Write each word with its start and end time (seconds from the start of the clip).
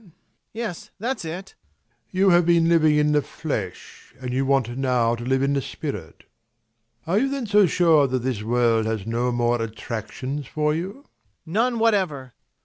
Yes, 0.51 0.89
that's 0.99 1.23
it. 1.23 1.53
ABBÉ. 1.53 1.93
You 2.11 2.29
have 2.31 2.43
been 2.43 2.67
living 2.67 2.95
in 2.95 3.11
the 3.11 3.21
flesh 3.21 4.15
and 4.19 4.33
you 4.33 4.47
want 4.47 4.75
now 4.75 5.13
to 5.13 5.23
live 5.23 5.43
in 5.43 5.53
the 5.53 5.61
spirit. 5.61 6.23
Are 7.05 7.19
you 7.19 7.29
then 7.29 7.45
so 7.45 7.67
sure 7.67 8.07
that 8.07 8.23
this 8.23 8.41
world 8.41 8.87
has 8.87 9.05
no 9.05 9.31
more 9.31 9.61
attractions 9.61 10.47
for 10.47 10.73
you? 10.73 11.05
MAURICE. 11.05 11.05
None 11.45 11.77
whatever! 11.77 12.33